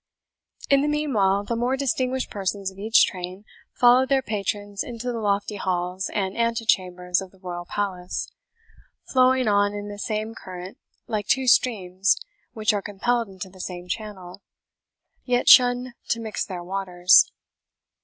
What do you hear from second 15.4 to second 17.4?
shun to mix their waters.